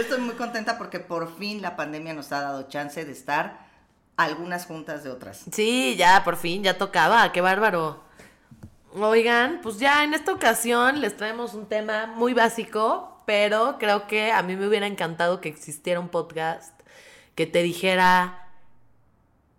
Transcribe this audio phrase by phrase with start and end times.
[0.00, 3.66] Yo estoy muy contenta porque por fin la pandemia nos ha dado chance de estar
[4.16, 5.44] algunas juntas de otras.
[5.52, 7.30] Sí, ya, por fin, ya tocaba.
[7.32, 8.02] Qué bárbaro.
[8.94, 14.32] Oigan, pues ya en esta ocasión les traemos un tema muy básico, pero creo que
[14.32, 16.72] a mí me hubiera encantado que existiera un podcast
[17.34, 18.48] que te dijera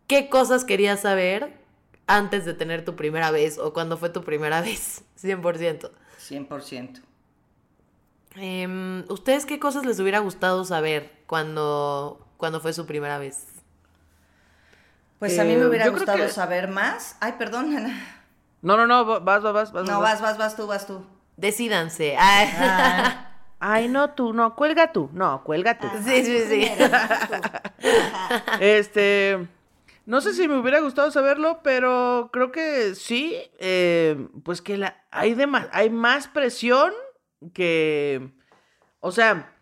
[0.08, 1.55] qué cosas querías saber
[2.08, 5.91] antes de tener tu primera vez o cuando fue tu primera vez, 100%.
[6.20, 7.10] 100%.
[8.35, 13.48] Em, ¿Ustedes qué cosas les hubiera gustado saber cuando, cuando fue su primera vez?
[15.20, 17.18] Pues a mí me Eh, hubiera gustado que- saber más.
[17.20, 18.18] Ay, perdón, Ana.
[18.62, 19.71] No, no, no, vas, vas, vas.
[19.71, 21.05] vas No, vas, vas, vas tú, vas tú.
[21.37, 22.15] Decídanse.
[22.18, 22.49] Ay.
[22.57, 23.27] Ah,
[23.63, 25.09] Ay, no, tú, no, cuelga tú.
[25.13, 25.87] No, cuelga tú.
[26.04, 26.71] Sí, sí, sí.
[28.59, 29.48] Este.
[30.05, 33.37] No sé si me hubiera gustado saberlo, pero creo que sí.
[33.59, 36.91] eh, pues que la, hay, dema- hay más presión
[37.53, 38.31] que.
[38.99, 39.55] O sea.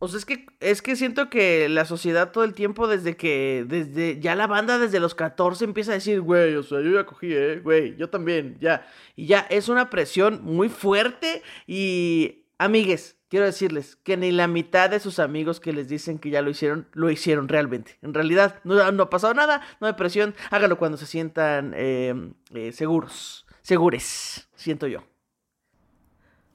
[0.00, 3.64] O sea, es que, es que siento que la sociedad todo el tiempo, desde que,
[3.66, 7.06] desde, ya la banda desde los 14 empieza a decir, güey, o sea, yo ya
[7.06, 8.86] cogí, eh, güey, yo también, ya.
[9.16, 14.90] Y ya es una presión muy fuerte y, amigues, quiero decirles que ni la mitad
[14.90, 17.98] de sus amigos que les dicen que ya lo hicieron, lo hicieron realmente.
[18.02, 22.14] En realidad, no, no ha pasado nada, no hay presión, háganlo cuando se sientan eh,
[22.54, 25.04] eh, seguros, segures, siento yo.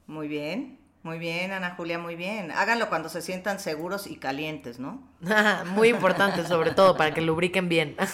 [0.10, 2.52] Muy bien, muy bien, Ana Julia, muy bien.
[2.52, 5.08] Háganlo cuando se sientan seguros y calientes, ¿no?
[5.68, 7.96] Muy importante, sobre todo, para que lubriquen bien.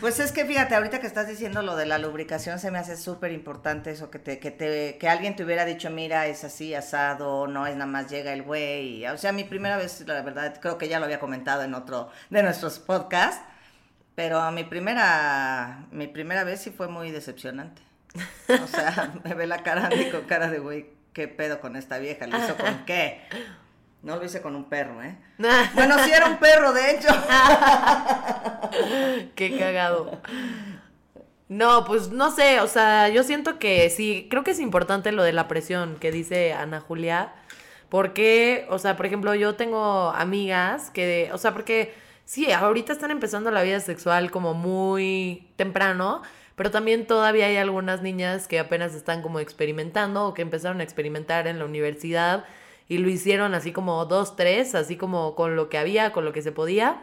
[0.00, 2.96] Pues es que fíjate, ahorita que estás diciendo lo de la lubricación, se me hace
[2.96, 6.74] súper importante eso, que te, que te, que alguien te hubiera dicho, mira, es así,
[6.74, 9.06] asado, no es nada más llega el güey.
[9.06, 12.10] O sea, mi primera vez, la verdad, creo que ya lo había comentado en otro
[12.30, 13.40] de nuestros podcasts,
[14.16, 17.85] pero mi primera, mi primera vez sí fue muy decepcionante.
[18.48, 21.98] O sea, me ve la cara Andy con cara de güey, ¿qué pedo con esta
[21.98, 22.26] vieja?
[22.26, 23.20] ¿Lo hizo con qué?
[24.02, 25.16] No lo hice con un perro, ¿eh?
[25.74, 27.08] Bueno, sí era un perro, de hecho.
[29.34, 30.20] Qué cagado.
[31.48, 35.22] No, pues no sé, o sea, yo siento que sí, creo que es importante lo
[35.22, 37.32] de la presión que dice Ana Julia,
[37.88, 41.94] porque, o sea, por ejemplo, yo tengo amigas que, o sea, porque
[42.24, 46.22] sí, ahorita están empezando la vida sexual como muy temprano,
[46.56, 50.84] pero también todavía hay algunas niñas que apenas están como experimentando o que empezaron a
[50.84, 52.44] experimentar en la universidad
[52.88, 56.32] y lo hicieron así como dos, tres, así como con lo que había, con lo
[56.32, 57.02] que se podía.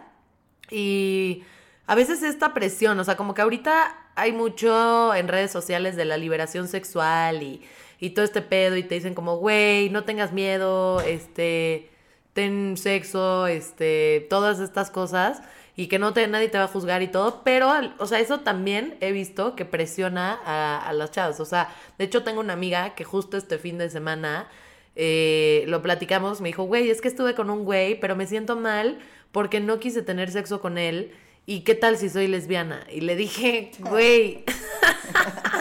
[0.72, 1.44] Y
[1.86, 6.06] a veces esta presión, o sea, como que ahorita hay mucho en redes sociales de
[6.06, 7.62] la liberación sexual y,
[8.00, 11.92] y todo este pedo y te dicen como, güey, no tengas miedo, este,
[12.34, 15.44] ten sexo, este, todas estas cosas
[15.76, 18.42] y que no te, nadie te va a juzgar y todo, pero, o sea, eso
[18.42, 22.54] también he visto que presiona a, a las chavas, o sea, de hecho tengo una
[22.54, 24.48] amiga que justo este fin de semana
[24.96, 28.56] eh, lo platicamos, me dijo, güey, es que estuve con un güey, pero me siento
[28.56, 29.00] mal
[29.32, 31.12] porque no quise tener sexo con él.
[31.46, 32.86] ¿Y qué tal si soy lesbiana?
[32.90, 34.46] Y le dije, güey,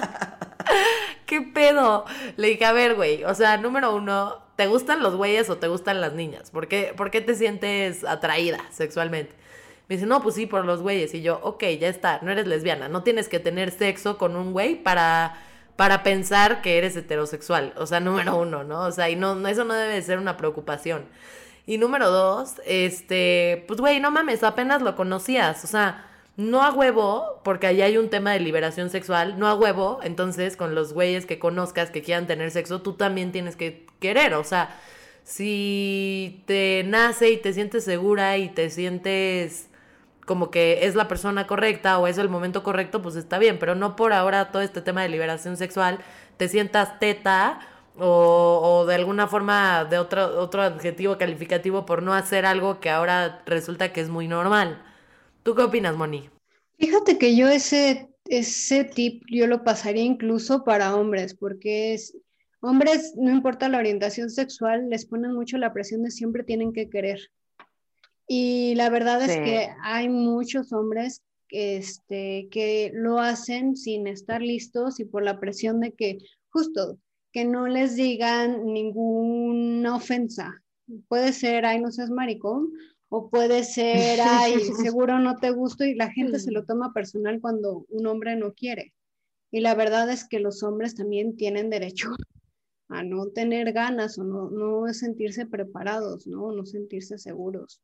[1.27, 2.05] ¿qué pedo?
[2.37, 5.69] Le dije, a ver, güey, o sea, número uno, ¿te gustan los güeyes o te
[5.69, 6.50] gustan las niñas?
[6.50, 9.34] ¿Por qué, por qué te sientes atraída sexualmente?
[9.88, 11.12] Me dice, no, pues sí, por los güeyes.
[11.15, 14.53] Y yo, ok, ya está, no eres lesbiana, no tienes que tener sexo con un
[14.53, 15.37] güey para,
[15.76, 17.75] para pensar que eres heterosexual.
[17.76, 18.82] O sea, número uno, ¿no?
[18.82, 21.04] O sea, y no, no- eso no debe de ser una preocupación.
[21.66, 25.62] Y número dos, este, pues güey, no mames, apenas lo conocías.
[25.65, 26.06] O sea,
[26.37, 30.56] no a huevo, porque allá hay un tema de liberación sexual, no a huevo, entonces
[30.56, 34.35] con los güeyes que conozcas que quieran tener sexo, tú también tienes que querer.
[34.35, 34.75] O sea,
[35.23, 39.69] si te nace y te sientes segura y te sientes
[40.27, 43.75] como que es la persona correcta o es el momento correcto, pues está bien, pero
[43.75, 45.99] no por ahora todo este tema de liberación sexual
[46.37, 47.61] te sientas teta
[47.99, 52.91] o, o de alguna forma de otro, otro adjetivo calificativo por no hacer algo que
[52.91, 54.83] ahora resulta que es muy normal.
[55.43, 56.31] ¿Tú qué opinas, Moni?
[56.79, 62.17] Fíjate que yo ese, ese tip yo lo pasaría incluso para hombres, porque es,
[62.61, 66.89] hombres, no importa la orientación sexual, les ponen mucho la presión de siempre tienen que
[66.89, 67.31] querer.
[68.27, 69.39] Y la verdad es Sí.
[69.43, 71.21] que hay muchos hombres
[71.51, 76.99] este, que lo hacen sin estar listos y por la presión de que justo
[77.31, 80.63] que no les digan ninguna ofensa.
[81.09, 82.71] Puede ser, ay, no seas maricón,
[83.09, 84.55] o puede ser, ay,
[84.95, 88.55] seguro no te gusto y la gente se lo toma personal cuando un hombre no
[88.55, 88.93] quiere.
[89.51, 92.09] Y la verdad es que los hombres también tienen derecho
[92.89, 96.53] a no tener ganas o no, no sentirse preparados, ¿no?
[96.53, 97.83] No sentirse seguros.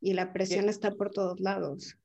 [0.00, 1.96] Y la presión está por todos lados.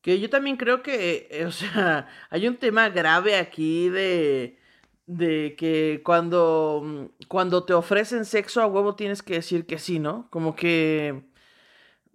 [0.00, 4.58] Que yo también creo que, eh, o sea, hay un tema grave aquí de,
[5.06, 9.98] de que cuando, mm, cuando te ofrecen sexo a huevo tienes que decir que sí,
[9.98, 10.28] ¿no?
[10.30, 11.27] Como que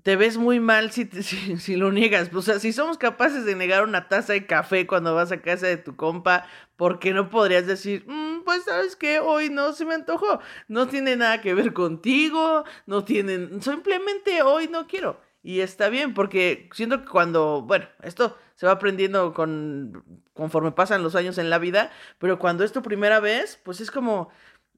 [0.03, 2.29] te ves muy mal si, si, lo niegas.
[2.33, 5.67] O sea, si somos capaces de negar una taza de café cuando vas a casa
[5.67, 6.45] de tu compa,
[6.75, 10.39] ¿por qué no podrías decir, mm, pues sabes que hoy no se me antojó?
[10.67, 15.19] No tiene nada que ver contigo, no tienen, simplemente hoy no quiero.
[15.45, 21.03] Y está bien, porque siento que cuando, bueno, esto se va aprendiendo con, conforme pasan
[21.03, 24.29] los años en la vida, pero cuando es tu primera vez, pues es como,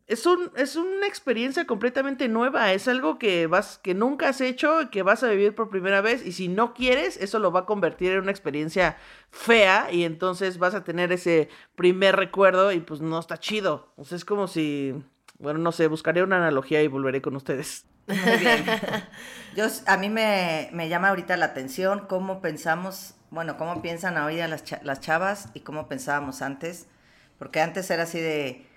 [0.08, 4.90] es, un, es una experiencia completamente nueva, es algo que, vas, que nunca has hecho,
[4.92, 7.66] que vas a vivir por primera vez y si no quieres, eso lo va a
[7.66, 8.98] convertir en una experiencia
[9.32, 13.94] fea y entonces vas a tener ese primer recuerdo y pues no está chido.
[13.96, 14.94] O sea, es como si,
[15.40, 17.86] bueno, no sé, buscaré una analogía y volveré con ustedes.
[18.08, 18.64] Muy bien.
[19.56, 24.48] Yo, a mí me, me llama ahorita la atención cómo pensamos, bueno, cómo piensan ahorita
[24.48, 26.86] las, las chavas y cómo pensábamos antes,
[27.40, 28.68] porque antes era así de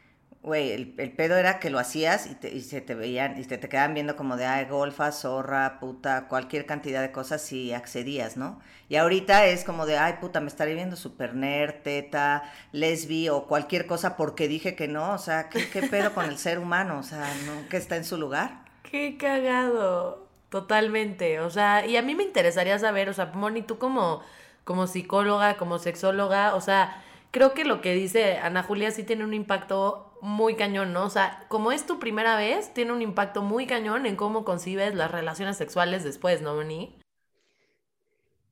[0.49, 3.59] Güey, el, pedo era que lo hacías y, te, y se te veían, y te,
[3.59, 8.39] te quedaban viendo como de, ay, golfa, zorra, puta, cualquier cantidad de cosas si accedías,
[8.39, 8.59] ¿no?
[8.89, 13.47] Y ahorita es como de, ay, puta, me estaré viendo super nerd, teta, lesbi o
[13.47, 16.99] cualquier cosa porque dije que no, o sea, ¿qué, qué pedo con el ser humano?
[16.99, 17.69] O sea, ¿no?
[17.69, 18.65] ¿Que está en su lugar?
[18.91, 23.77] Qué cagado, totalmente, o sea, y a mí me interesaría saber, o sea, Moni, tú
[23.77, 24.23] como,
[24.65, 29.25] como psicóloga, como sexóloga, o sea, creo que lo que dice Ana Julia sí tiene
[29.25, 31.05] un impacto muy cañón, ¿no?
[31.05, 34.95] O sea, como es tu primera vez, tiene un impacto muy cañón en cómo concibes
[34.95, 36.99] las relaciones sexuales después, ¿no, Moni?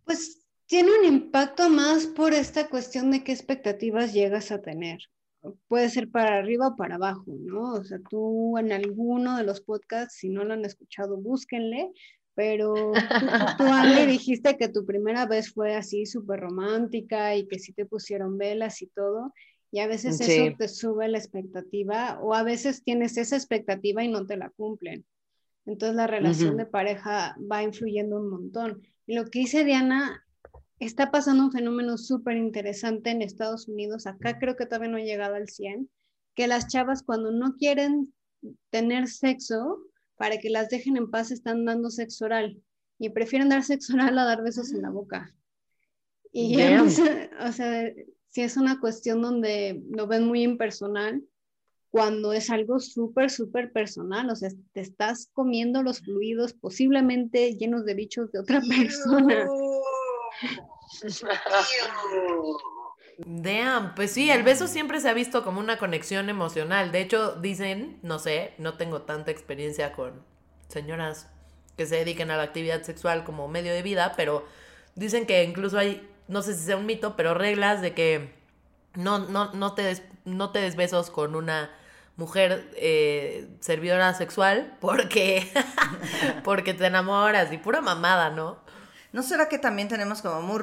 [0.05, 4.99] Pues tiene un impacto más por esta cuestión de qué expectativas llegas a tener.
[5.69, 7.75] Puede ser para arriba o para abajo, ¿no?
[7.75, 11.93] O sea, tú en alguno de los podcasts, si no lo han escuchado, búsquenle,
[12.37, 12.93] pero
[13.59, 17.87] tú, tú dijiste que tu primera vez fue así súper romántica y que sí te
[17.87, 19.33] pusieron velas y todo.
[19.73, 24.09] Y a veces eso te sube la expectativa o a veces tienes esa expectativa y
[24.09, 25.05] no te la cumplen.
[25.67, 28.81] Entonces la relación de pareja va influyendo un montón.
[29.07, 30.25] Y lo que dice Diana,
[30.79, 34.07] está pasando un fenómeno súper interesante en Estados Unidos.
[34.07, 35.91] Acá creo que todavía no ha llegado al 100,
[36.37, 38.15] que las chavas cuando no quieren
[38.71, 39.79] tener sexo,
[40.17, 42.61] para que las dejen en paz, están dando sexo oral.
[42.99, 45.35] Y prefieren dar sexo oral a dar besos en la boca.
[46.33, 46.57] Y,
[47.41, 47.93] o sea,
[48.29, 51.23] si es una cuestión donde lo ven muy impersonal,
[51.91, 57.87] cuando es algo súper, súper personal, o sea, te estás comiendo los fluidos posiblemente llenos
[57.87, 59.49] de bichos de otra persona.
[63.19, 66.93] Damn, pues sí, el beso siempre se ha visto como una conexión emocional.
[66.93, 70.23] De hecho, dicen, no sé, no tengo tanta experiencia con
[70.69, 71.31] señoras
[71.77, 74.47] que se dediquen a la actividad sexual como medio de vida, pero
[74.95, 78.35] dicen que incluso hay no sé si sea un mito, pero reglas de que
[78.95, 81.71] no, no, no, te, des, no te des besos con una
[82.17, 85.51] mujer eh, servidora sexual porque,
[86.45, 88.59] porque te enamoras y pura mamada, ¿no?
[89.13, 90.59] ¿No será que también tenemos como muy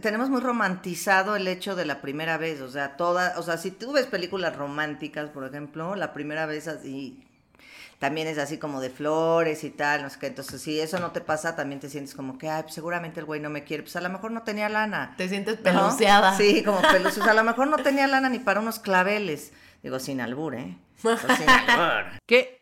[0.00, 3.70] tenemos muy romantizado el hecho de la primera vez, o sea, toda, o sea, si
[3.70, 7.26] tú ves películas románticas, por ejemplo, la primera vez así
[8.00, 10.28] también es así como de flores y tal, no sé qué.
[10.28, 13.26] Entonces, si eso no te pasa, también te sientes como que, ay, pues seguramente el
[13.26, 13.82] güey no me quiere.
[13.82, 15.14] Pues a lo mejor no tenía lana.
[15.18, 16.34] Te sientes peluceada.
[16.34, 17.32] Sí, como peluceada.
[17.32, 19.52] a lo mejor no tenía lana ni para unos claveles.
[19.82, 20.78] Digo, sin albur, ¿eh?
[21.02, 22.18] sin albur.
[22.26, 22.59] ¿Qué?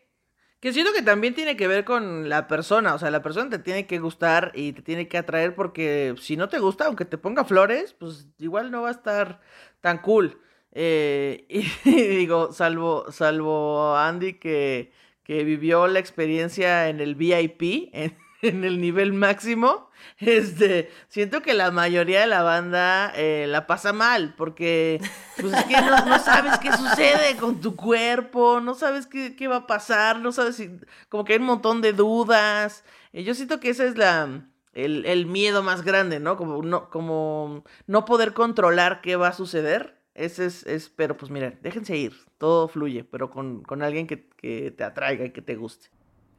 [0.59, 3.59] Que siento que también tiene que ver con la persona, o sea, la persona te
[3.59, 7.17] tiene que gustar y te tiene que atraer porque si no te gusta, aunque te
[7.17, 9.39] ponga flores, pues igual no va a estar
[9.79, 10.41] tan cool.
[10.73, 11.45] Eh,
[11.85, 14.91] y, digo, salvo, salvo Andy que
[15.29, 17.93] que vivió la experiencia en el VIP,
[18.65, 24.33] el nivel máximo, este, siento que la mayoría de la banda eh, la pasa mal,
[24.37, 25.01] porque
[25.39, 29.57] pues es que no, sabes qué sucede con tu cuerpo, no sabes qué, qué, va
[29.57, 30.69] a pasar, no sabes si,
[31.09, 32.83] como que hay un montón de dudas.
[33.13, 34.43] Eh, yo siento que ese es la,
[34.73, 36.37] el, el, miedo más grande, ¿no?
[36.37, 39.99] Como no, como no poder controlar qué va a suceder.
[40.15, 44.27] Ese es, es, pero pues miren, déjense ir, todo fluye, pero con, con alguien que,
[44.27, 45.89] que, te atraiga y que te guste.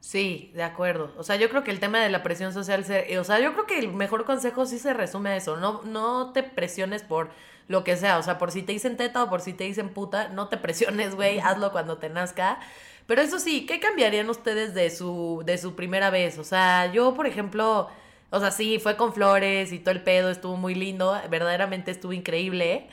[0.01, 1.13] Sí, de acuerdo.
[1.17, 2.81] O sea, yo creo que el tema de la presión social,
[3.19, 6.33] o sea, yo creo que el mejor consejo sí se resume a eso, no, no
[6.33, 7.29] te presiones por
[7.67, 9.89] lo que sea, o sea, por si te dicen teta o por si te dicen
[9.89, 12.59] puta, no te presiones, güey, hazlo cuando te nazca.
[13.05, 16.37] Pero eso sí, ¿qué cambiarían ustedes de su, de su primera vez?
[16.39, 17.87] O sea, yo, por ejemplo,
[18.31, 22.13] o sea, sí, fue con flores y todo el pedo, estuvo muy lindo, verdaderamente estuvo
[22.13, 22.87] increíble.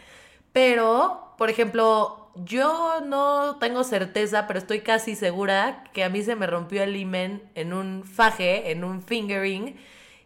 [0.52, 6.36] Pero, por ejemplo, yo no tengo certeza, pero estoy casi segura que a mí se
[6.36, 9.76] me rompió el imen en un faje, en un fingering.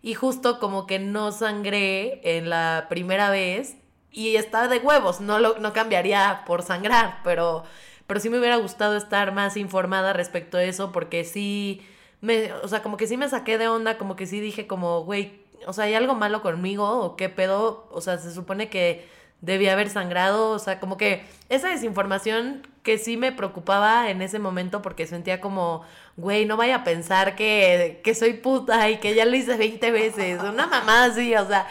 [0.03, 3.77] y justo como que no sangré en la primera vez
[4.11, 7.65] y estaba de huevos, no, lo, no cambiaría por sangrar, pero,
[8.07, 11.83] pero sí me hubiera gustado estar más informada respecto a eso porque sí,
[12.21, 15.05] me, o sea, como que sí me saqué de onda, como que sí dije como,
[15.05, 17.89] güey, o sea, ¿hay algo malo conmigo o qué pedo?
[17.91, 19.07] O sea, se supone que
[19.43, 24.39] debía haber sangrado, o sea, como que esa desinformación que sí me preocupaba en ese
[24.39, 25.83] momento porque sentía como,
[26.17, 29.91] güey, no vaya a pensar que, que soy puta y que ya lo hice 20
[29.91, 31.67] veces, una mamá así, o sea,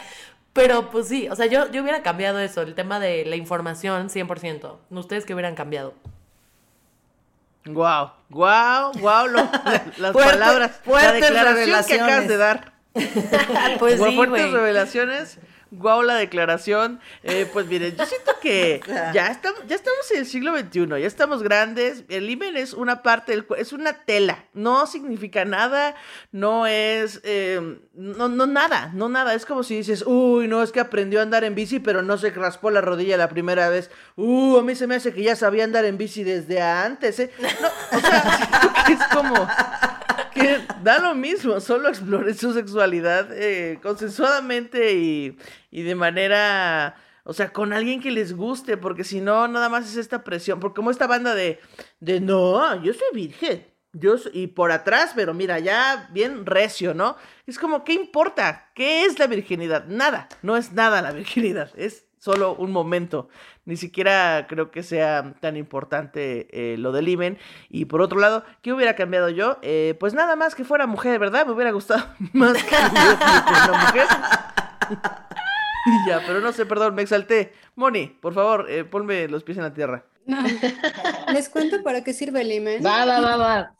[0.52, 4.10] pero pues sí, o sea, yo, yo hubiera cambiado eso, el tema de la información
[4.10, 4.76] 100%.
[4.90, 5.94] ¿Ustedes qué hubieran cambiado?
[7.64, 9.26] Guau, guau, guau,
[9.96, 12.72] las palabras, la declaración que acabas de dar.
[13.78, 15.38] pues sí, fuertes revelaciones
[15.74, 17.00] Guau, la declaración.
[17.22, 18.82] Eh, pues miren, yo siento que
[19.14, 22.04] ya estamos, ya estamos en el siglo XXI, ya estamos grandes.
[22.10, 25.94] El imen es una parte del es una tela, no significa nada,
[26.30, 29.32] no es, eh, no, no nada, no nada.
[29.32, 32.18] Es como si dices, uy, no, es que aprendió a andar en bici, pero no
[32.18, 33.90] se raspó la rodilla la primera vez.
[34.16, 37.30] Uh, a mí se me hace que ya sabía andar en bici desde antes, ¿eh?
[37.40, 39.48] No, o sea, es como
[40.82, 45.36] da lo mismo, solo explore su sexualidad eh, consensuadamente y,
[45.70, 49.90] y de manera, o sea, con alguien que les guste, porque si no, nada más
[49.90, 51.60] es esta presión, porque como esta banda de,
[52.00, 57.16] de no, yo soy virgen, yo y por atrás, pero mira, ya bien recio, ¿no?
[57.46, 58.70] Es como, ¿qué importa?
[58.74, 59.86] ¿Qué es la virginidad?
[59.86, 63.28] Nada, no es nada la virginidad, es solo un momento.
[63.64, 67.36] Ni siquiera creo que sea tan importante eh, lo del imen.
[67.68, 69.58] Y por otro lado, ¿qué hubiera cambiado yo?
[69.62, 71.46] Eh, pues nada más que fuera mujer, ¿verdad?
[71.46, 74.06] Me hubiera gustado más que una mujer.
[76.06, 77.54] ya, pero no sé, perdón, me exalté.
[77.74, 80.06] Moni, por favor, eh, ponme los pies en la tierra.
[81.32, 82.86] Les cuento para qué sirve el imen.
[82.86, 83.74] Va, va, va, va.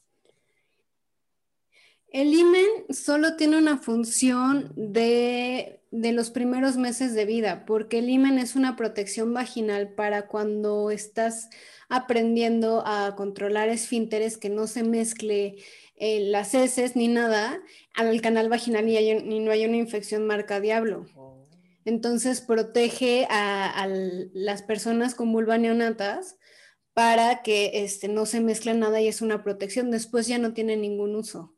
[2.09, 8.09] El imen solo tiene una función de de los primeros meses de vida, porque el
[8.09, 11.51] imen es una protección vaginal para cuando estás
[11.91, 15.57] aprendiendo a controlar esfínteres, que no se mezcle
[15.97, 17.61] eh, las heces ni nada
[17.95, 21.05] al canal vaginal y, no haya una infección marca diablo.
[21.15, 21.47] Oh.
[21.85, 23.87] Entonces protege a,
[24.33, 26.39] las personas con vulva neonatas
[26.95, 29.91] para que este, no se mezcle nada y es una protección.
[29.91, 31.55] Después ya no tiene ningún uso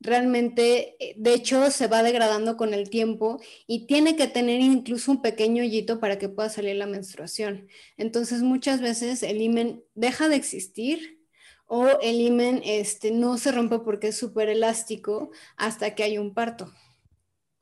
[0.00, 5.10] realmente, eh, de hecho, se va degradando con el tiempo y tiene que tener incluso
[5.12, 7.68] un pequeño hoyito para que pueda salir la menstruación.
[7.96, 11.20] Entonces, muchas veces el imen deja de existir
[11.66, 16.34] o el imen este, no se rompe porque es súper elástico hasta que hay un
[16.34, 16.72] parto.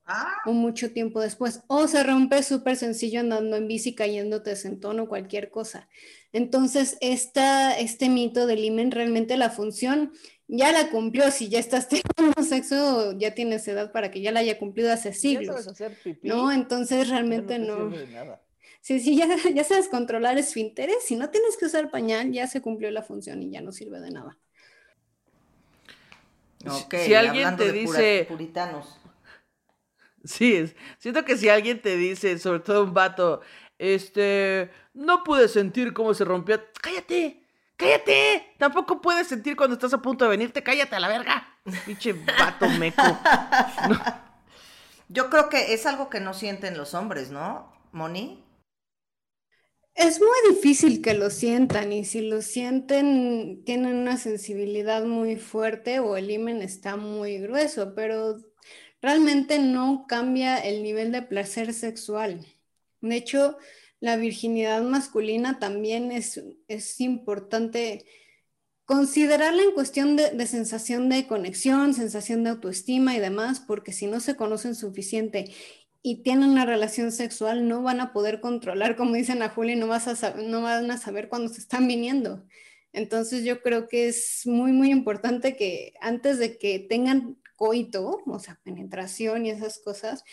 [0.07, 0.35] Ah.
[0.45, 1.62] O mucho tiempo después.
[1.67, 5.88] O se rompe súper sencillo andando en bici, cayéndote sentón o cualquier cosa.
[6.33, 10.12] Entonces, esta, este mito del imen, realmente la función
[10.49, 14.41] ya la cumplió, si ya estás teniendo sexo, ya tienes edad para que ya la
[14.41, 15.69] haya cumplido hace siglos.
[16.23, 17.93] no, entonces realmente no.
[18.81, 22.61] Sí, sí, ya, ya sabes controlar esfínteres, si no tienes que usar pañal, ya se
[22.61, 24.37] cumplió la función y ya no sirve de nada.
[26.91, 28.27] si alguien te dice...
[28.29, 29.01] Puritanos.
[30.25, 33.43] Sí, siento que si alguien te dice, sobre todo un vato,
[33.79, 37.44] este, no pude sentir cómo se rompió, cállate,
[37.76, 38.54] ¡Cállate!
[38.59, 40.62] Tampoco puedes sentir cuando estás a punto de venirte.
[40.62, 41.59] ¡Cállate a la verga!
[41.85, 43.02] Pinche vato meco.
[45.09, 48.43] Yo creo que es algo que no sienten los hombres, ¿no, Moni?
[49.95, 56.00] Es muy difícil que lo sientan y si lo sienten tienen una sensibilidad muy fuerte
[56.00, 58.38] o el himen está muy grueso, pero
[59.00, 62.45] realmente no cambia el nivel de placer sexual.
[63.02, 63.57] De hecho,
[64.05, 68.05] la virginidad masculina también es, es importante
[68.85, 74.21] considerarla en cuestión de, sensación de conexión, sensación de autoestima y demás, porque si no
[74.21, 75.55] se conocen suficiente
[76.03, 79.87] y tienen una relación sexual, no van a poder controlar, como dicen a Juli, no,
[79.87, 82.45] vas a no van a saber cuándo se están viniendo.
[82.93, 88.39] Entonces yo creo que es muy, muy importante que antes de que tengan coito, o
[88.39, 90.25] sea, penetración y esas cosas,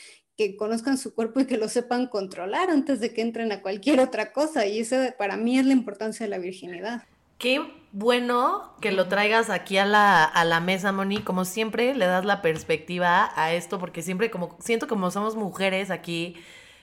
[0.50, 4.00] que conozcan su cuerpo y que lo sepan controlar antes de que entren a cualquier
[4.00, 4.66] otra cosa.
[4.66, 7.04] Y eso para mí es la importancia de la virginidad.
[7.38, 11.22] Qué bueno que lo traigas aquí a la, a la mesa, Moni.
[11.22, 15.92] Como siempre, le das la perspectiva a esto, porque siempre como siento como somos mujeres
[15.92, 16.36] aquí,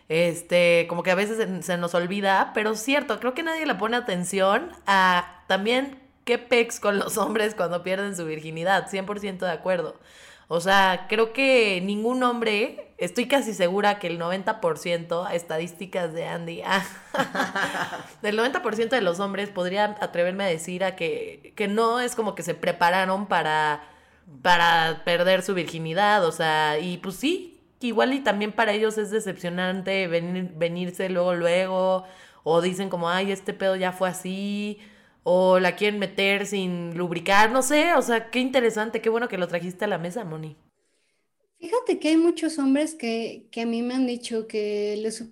[0.08, 3.96] este, como que a veces se, nos olvida, pero cierto, creo que nadie le pone
[3.96, 8.88] atención a también qué pex con los hombres cuando pierden su virginidad.
[8.90, 9.98] 100% de acuerdo.
[10.50, 16.62] O sea, creo que ningún hombre, estoy casi segura que el 90%, estadísticas de Andy,
[18.22, 22.34] del 90% de los hombres podría atreverme a decir a que, que no es como
[22.34, 23.82] que se prepararon para,
[24.40, 29.10] para perder su virginidad, o sea, y pues sí, igual y también para ellos es
[29.10, 32.04] decepcionante venir, venirse luego, luego,
[32.42, 34.78] o dicen como, ay, este pedo ya fue así,
[35.22, 39.38] o la quieren meter sin lubricar, no sé, o sea, qué interesante, qué bueno que
[39.38, 40.56] lo trajiste a la mesa, Moni.
[41.58, 45.24] Fíjate que hay muchos hombres que, que a mí me han dicho que les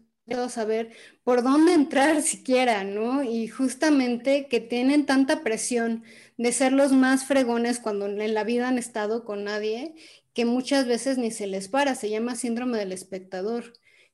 [0.49, 0.91] saber
[1.25, 3.23] por dónde entrar siquiera, ¿no?
[3.23, 6.05] Y justamente que tienen tanta presión
[6.37, 9.95] de ser los más fregones cuando en la vida han estado con nadie,
[10.35, 13.73] que muchas veces ni se les para, se llama síndrome del espectador,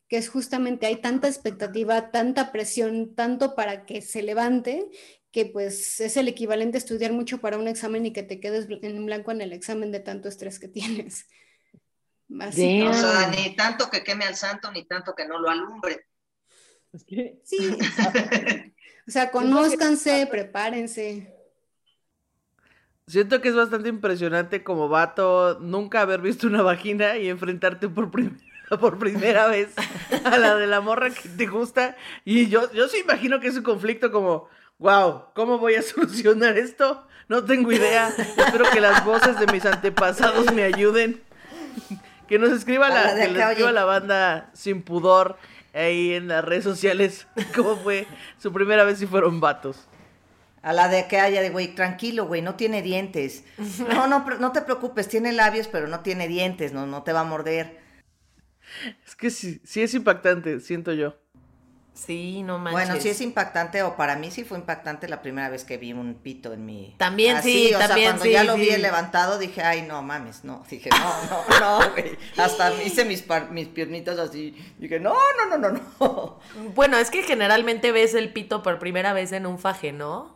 [0.09, 4.87] que es justamente hay tanta expectativa, tanta presión, tanto para que se levante,
[5.33, 8.69] que pues es el equivalente a estudiar mucho para un examen y que te quedes
[8.83, 11.27] en blanco en el examen de tanto estrés que tienes.
[12.31, 16.07] O sea, ni tanto que queme al santo, ni tanto que no lo alumbre.
[17.07, 17.41] Sí.
[19.07, 21.35] o sea, conózcanse, prepárense.
[23.07, 28.11] Siento que es bastante impresionante como vato nunca haber visto una vagina y enfrentarte por,
[28.81, 29.75] por primera vez
[30.25, 31.97] a la de la morra que te gusta.
[32.25, 34.49] Y yo, yo sí imagino que es un conflicto como,
[34.79, 37.07] wow, ¿cómo voy a solucionar esto?
[37.29, 38.09] No tengo idea.
[38.09, 41.23] Espero que las voces de mis antepasados me ayuden.
[42.29, 45.37] Que nos escriba la, que escriba la banda sin pudor
[45.75, 47.27] ahí en las redes sociales
[47.57, 48.07] cómo fue
[48.39, 49.89] su primera vez si fueron vatos.
[50.63, 53.45] A la de que haya de, güey, tranquilo, güey, no tiene dientes.
[53.93, 57.21] No, no, no te preocupes, tiene labios, pero no tiene dientes, no, no te va
[57.21, 57.81] a morder.
[59.05, 61.17] Es que sí, sí es impactante, siento yo.
[61.95, 62.87] Sí, no manches.
[62.89, 65.93] Bueno, sí es impactante, o para mí sí fue impactante la primera vez que vi
[65.93, 66.95] un pito en mi.
[66.97, 70.65] También sí, o también sea, cuando ya lo vi levantado dije, ay, no mames, no.
[70.71, 72.19] Dije, no, no, no, güey.
[72.39, 74.57] Hasta hice mis, mis piernitas así.
[74.79, 76.41] Dije, no, no, no, no, no.
[76.75, 80.35] Bueno, es que generalmente ves el pito por primera vez en un faje, ¿no?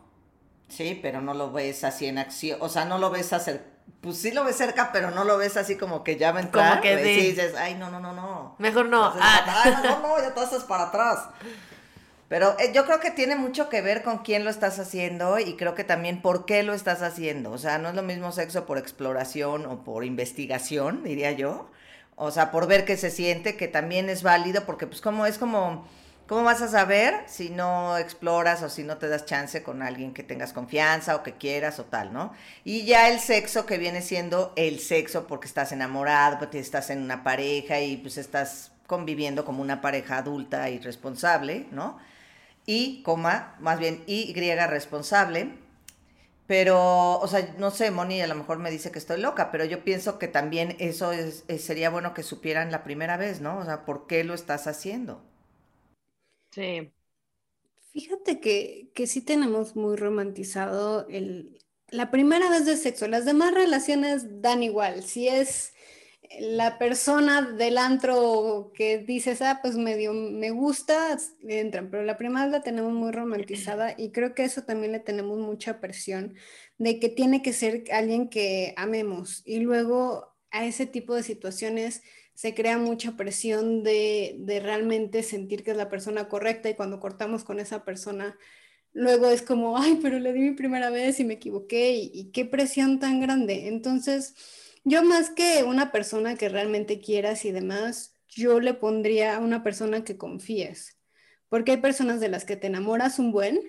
[0.69, 2.59] Sí, pero no lo ves así en acción.
[2.61, 3.76] O sea, no lo ves hacer.
[4.01, 6.43] Pues sí lo ves cerca, pero no lo ves así como que ya va a
[6.43, 6.69] entrar.
[6.69, 7.27] Como que sí.
[7.27, 8.55] dices, ay, no, no, no, no.
[8.57, 9.13] Mejor no.
[9.19, 9.81] Ah.
[9.83, 11.19] no, no, ya te haces para atrás.
[12.29, 15.55] Pero eh, yo creo que tiene mucho que ver con quién lo estás haciendo y
[15.55, 17.51] creo que también por qué lo estás haciendo.
[17.51, 21.69] O sea, no es lo mismo sexo por exploración o por investigación, diría yo.
[22.15, 25.37] O sea, por ver qué se siente, que también es válido, porque pues como es
[25.37, 25.87] como,
[26.27, 30.13] ¿cómo vas a saber si no exploras o si no te das chance con alguien
[30.13, 32.33] que tengas confianza o que quieras o tal, ¿no?
[32.63, 37.01] Y ya el sexo que viene siendo el sexo porque estás enamorado, porque estás en
[37.01, 41.97] una pareja y pues estás conviviendo como una pareja adulta y responsable, ¿no?
[42.67, 45.57] y, coma, más bien Y responsable.
[46.47, 49.65] Pero, o sea, no sé, Moni a lo mejor me dice que estoy loca, pero
[49.65, 53.57] yo pienso que también eso es, sería bueno que supieran la primera vez, ¿no?
[53.57, 55.21] O sea, ¿por qué lo estás haciendo?
[56.57, 56.91] Sí.
[57.93, 61.57] Fíjate que, que sí tenemos muy romantizado el,
[61.89, 63.07] la primera vez de sexo.
[63.07, 65.03] Las demás relaciones dan igual.
[65.03, 65.73] Si es
[66.39, 71.17] la persona del antro que dices, ah, pues medio me gusta,
[71.47, 75.39] entran, pero la primera la tenemos muy romantizada y creo que eso también le tenemos
[75.39, 76.35] mucha presión
[76.79, 82.03] de que tiene que ser alguien que amemos y luego a ese tipo de situaciones
[82.33, 86.99] se crea mucha presión de, de realmente sentir que es la persona correcta y cuando
[86.99, 88.37] cortamos con esa persona,
[88.93, 92.45] luego es como, ay, pero le di mi primera vez y me equivoqué y, qué
[92.45, 93.67] presión tan grande.
[93.67, 94.35] Entonces
[94.83, 99.63] yo más que una persona que realmente quieras y demás, yo le pondría a una
[99.63, 100.97] persona que confíes,
[101.49, 103.59] porque hay personas de las que te enamoras un buen,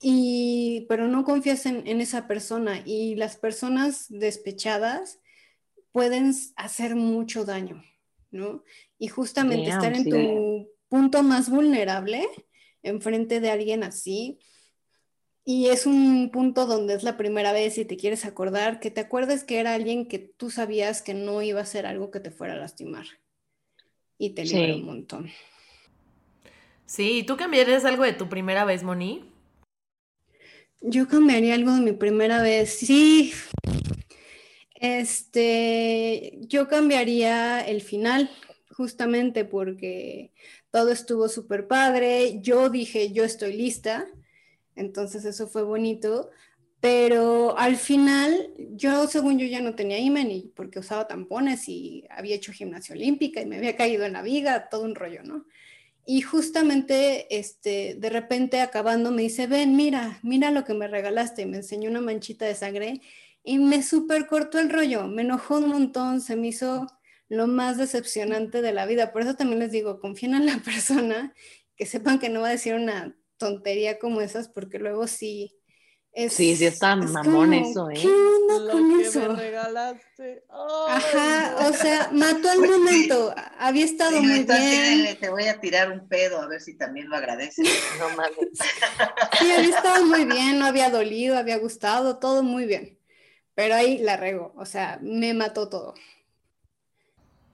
[0.00, 5.20] y, pero no confías en, esa persona y las personas despechadas
[5.96, 7.82] pueden hacer mucho daño,
[8.30, 8.62] ¿no?
[8.98, 12.28] Y justamente estar en tu punto más vulnerable,
[12.82, 14.38] enfrente de alguien así,
[15.42, 19.00] y es un punto donde es la primera vez y te quieres acordar, que te
[19.00, 22.30] acuerdes que era alguien que tú sabías que no iba a ser algo que te
[22.30, 23.06] fuera a lastimar.
[24.18, 25.30] Y te libera un montón.
[26.84, 29.24] Sí, ¿tú cambiarías algo de tu primera vez, Moni?
[30.82, 32.80] Yo cambiaría algo de mi primera vez.
[32.80, 33.32] Sí.
[34.80, 38.30] Este, yo cambiaría el final,
[38.70, 40.32] justamente porque
[40.70, 42.40] todo estuvo súper padre.
[42.40, 44.06] Yo dije, yo estoy lista
[44.76, 46.30] entonces eso fue bonito,
[46.80, 52.36] pero al final yo, según yo, ya no tenía imen porque usaba tampones y había
[52.36, 55.46] hecho gimnasia olímpica y me había caído en la viga, todo un rollo, ¿no?
[56.08, 61.42] Y justamente, este, de repente acabando me dice, ven, mira, mira lo que me regalaste.
[61.42, 63.00] Y me enseñó una manchita de sangre
[63.46, 65.06] y me súper cortó el rollo.
[65.06, 66.86] Me enojó un montón, se me hizo
[67.28, 69.12] lo más decepcionante de la vida.
[69.12, 71.32] Por eso también les digo, confíen en la persona,
[71.76, 75.56] que sepan que no va a decir una tontería como esas, porque luego sí
[76.30, 77.94] sí, sí está mamón eso, ¿eh?
[78.00, 79.20] ¿Qué onda Lo con que eso?
[79.20, 80.44] me regalaste.
[80.88, 81.68] Ajá, no.
[81.68, 83.34] o sea, mató el momento.
[83.58, 87.08] Había estado Sí, muy bien, Te voy a tirar un pedo a ver si también
[87.10, 87.68] lo agradeces.
[87.98, 88.34] No mames.
[89.38, 92.95] Sí, había estado muy bien, no había dolido, había gustado, todo muy bien.
[93.56, 95.94] Pero ahí la rego, o sea, me mató todo.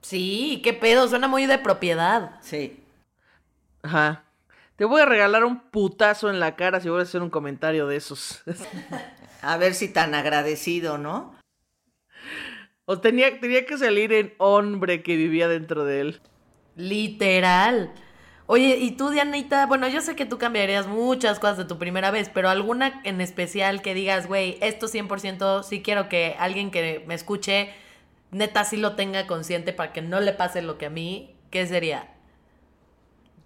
[0.03, 2.33] Sí, qué pedo, suena muy de propiedad.
[2.43, 2.83] Sí.
[3.83, 4.25] Ajá.
[4.77, 7.87] Te voy a regalar un putazo en la cara si voy a hacer un comentario
[7.87, 8.43] de esos.
[9.43, 11.37] A ver si tan agradecido, ¿no?
[12.85, 16.21] o tenía, tenía que salir en hombre que vivía dentro de él.
[16.77, 17.93] Literal.
[18.47, 22.11] Oye, y tú, Dianita, bueno, yo sé que tú cambiarías muchas cosas de tu primera
[22.11, 27.05] vez, pero alguna en especial que digas, güey, esto 100% sí quiero que alguien que
[27.07, 27.73] me escuche,
[28.31, 31.67] neta, sí lo tenga consciente para que no le pase lo que a mí, ¿qué
[31.67, 32.09] sería?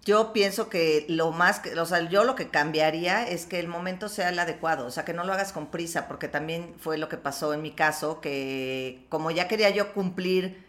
[0.03, 3.67] Yo pienso que lo más, que, o sea, yo lo que cambiaría es que el
[3.67, 6.97] momento sea el adecuado, o sea, que no lo hagas con prisa, porque también fue
[6.97, 10.65] lo que pasó en mi caso, que como ya quería yo cumplir,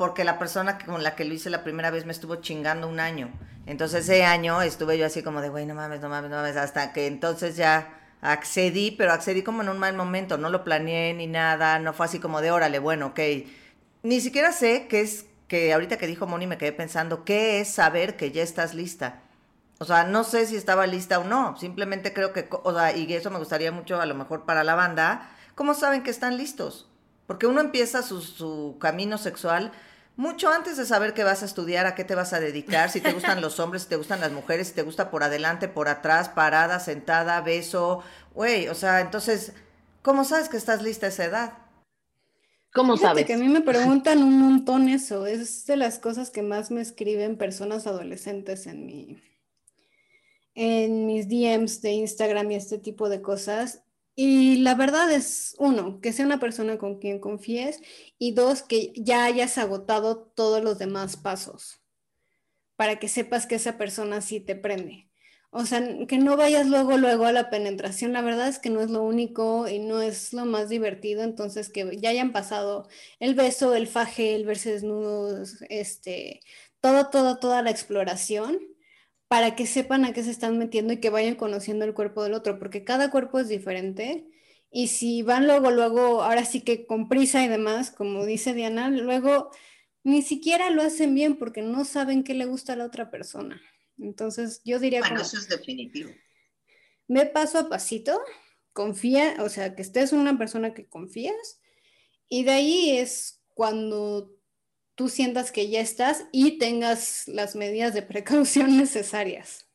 [0.00, 3.00] porque la persona con la que lo hice la primera vez me estuvo chingando un
[3.00, 3.30] año,
[3.66, 6.56] entonces ese año estuve yo así como de, güey, no mames, no mames, no mames,
[6.56, 11.12] hasta que entonces ya accedí, pero accedí como en un mal momento, no lo planeé
[11.12, 13.20] ni nada, no fue así como de, órale, bueno, ok,
[14.02, 17.68] ni siquiera sé qué es que ahorita que dijo Moni me quedé pensando, ¿qué es
[17.68, 19.20] saber que ya estás lista?
[19.80, 23.12] O sea, no sé si estaba lista o no, simplemente creo que, o sea, y
[23.12, 26.88] eso me gustaría mucho a lo mejor para la banda, ¿cómo saben que están listos?
[27.26, 29.72] Porque uno empieza su, su camino sexual
[30.20, 33.00] mucho antes de saber qué vas a estudiar, a qué te vas a dedicar, si
[33.00, 35.88] te gustan los hombres, si te gustan las mujeres, si te gusta por adelante, por
[35.88, 38.02] atrás, parada, sentada, beso,
[38.34, 39.54] güey, o sea, entonces,
[40.02, 41.52] ¿cómo sabes que estás lista a esa edad?
[42.74, 43.24] ¿Cómo Fíjate sabes?
[43.24, 45.24] que a mí me preguntan un montón eso.
[45.24, 49.22] Es de las cosas que más me escriben personas adolescentes en mi,
[50.54, 53.84] en mis DMs de Instagram y este tipo de cosas.
[54.22, 57.80] Y la verdad es, uno, que sea una persona con quien confíes
[58.18, 61.80] y dos, que ya hayas agotado todos los demás pasos
[62.76, 65.08] para que sepas que esa persona sí te prende.
[65.48, 68.12] O sea, que no vayas luego, luego a la penetración.
[68.12, 71.22] La verdad es que no es lo único y no es lo más divertido.
[71.22, 72.88] Entonces, que ya hayan pasado
[73.20, 76.40] el beso, el faje, el verse desnudos, este,
[76.82, 78.60] todo, todo, toda la exploración
[79.30, 82.34] para que sepan a qué se están metiendo y que vayan conociendo el cuerpo del
[82.34, 84.26] otro, porque cada cuerpo es diferente.
[84.72, 88.90] Y si van luego, luego, ahora sí que con prisa y demás, como dice Diana,
[88.90, 89.50] luego
[90.02, 93.62] ni siquiera lo hacen bien porque no saben qué le gusta a la otra persona.
[93.98, 96.10] Entonces, yo diría Bueno, como, eso es definitivo.
[97.08, 98.20] ve paso a pasito,
[98.72, 101.60] confía, o sea, que estés una persona que confías,
[102.28, 104.39] y de ahí es cuando
[105.00, 109.66] tú sientas que ya estás y tengas las medidas de precaución necesarias.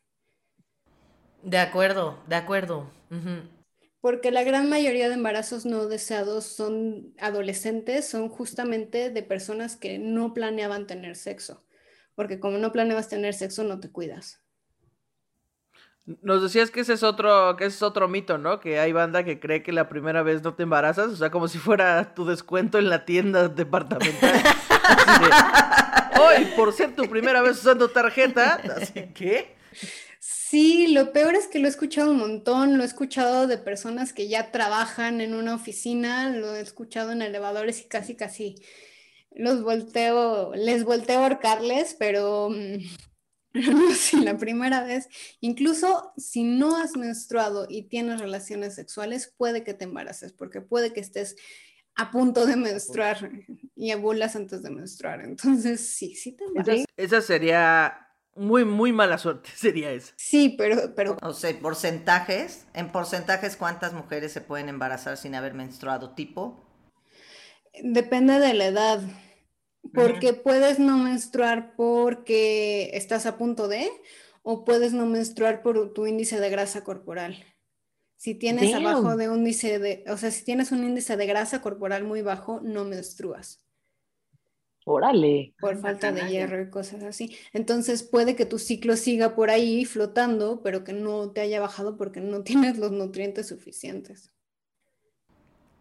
[1.42, 2.88] De acuerdo, de acuerdo.
[4.00, 9.98] Porque la gran mayoría de embarazos no deseados son adolescentes, son justamente de personas que
[9.98, 11.64] no planeaban tener sexo.
[12.14, 14.44] Porque como no planeabas tener sexo, no te cuidas.
[16.22, 18.60] Nos decías que ese es otro, que ese es otro mito, ¿no?
[18.60, 21.48] Que hay banda que cree que la primera vez no te embarazas, o sea, como
[21.48, 24.40] si fuera tu descuento en la tienda departamental.
[26.20, 29.10] Hoy, por ser tu primera vez usando tarjeta, así.
[30.48, 34.12] Sí, lo peor es que lo he escuchado un montón, lo he escuchado de personas
[34.12, 38.54] que ya trabajan en una oficina, lo he escuchado en elevadores y casi casi
[39.32, 42.78] los volteo, les volteo a ahorcarles, pero mm,
[43.54, 45.08] no, si la primera vez,
[45.40, 50.92] incluso si no has menstruado y tienes relaciones sexuales, puede que te embaraces, porque puede
[50.92, 51.36] que estés
[51.96, 53.30] a punto de menstruar
[53.74, 55.22] y abulas antes de menstruar.
[55.22, 56.86] Entonces, sí, sí te Esa, embarazas.
[56.96, 60.14] esa sería muy, muy mala suerte, sería esa.
[60.16, 65.54] Sí, pero, pero O sea, porcentajes, en porcentajes, ¿cuántas mujeres se pueden embarazar sin haber
[65.54, 66.14] menstruado?
[66.14, 66.62] ¿Tipo?
[67.82, 69.00] Depende de la edad,
[69.92, 73.90] porque puedes no menstruar porque estás a punto de,
[74.42, 77.44] o puedes no menstruar por tu índice de grasa corporal.
[78.16, 78.86] Si tienes Damn.
[78.86, 82.22] abajo de un índice de, o sea, si tienes un índice de grasa corporal muy
[82.22, 83.62] bajo, no menstruas
[84.86, 85.52] Órale.
[85.60, 87.36] por falta de hierro y cosas así.
[87.52, 91.96] Entonces puede que tu ciclo siga por ahí flotando, pero que no te haya bajado
[91.96, 94.32] porque no tienes los nutrientes suficientes.